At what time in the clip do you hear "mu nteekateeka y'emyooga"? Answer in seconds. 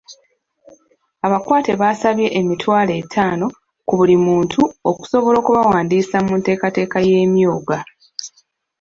6.25-7.77